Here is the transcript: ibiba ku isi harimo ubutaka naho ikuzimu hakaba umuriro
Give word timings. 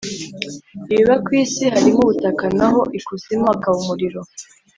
ibiba 0.91 1.15
ku 1.23 1.29
isi 1.41 1.63
harimo 1.73 1.99
ubutaka 2.03 2.45
naho 2.57 2.81
ikuzimu 2.97 3.45
hakaba 3.51 3.75
umuriro 3.83 4.21